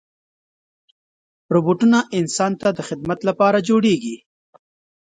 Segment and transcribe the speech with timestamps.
[1.53, 4.15] روبوټونه انسان ته د خدمت لپاره جوړېږي.